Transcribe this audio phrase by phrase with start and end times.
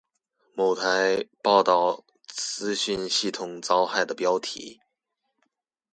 [0.55, 4.79] 某台報導資訊系統遭害的標題